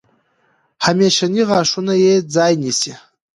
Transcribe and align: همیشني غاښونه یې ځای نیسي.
همیشني 0.85 1.41
غاښونه 1.49 1.93
یې 2.03 2.13
ځای 2.35 2.53
نیسي. 2.61 2.93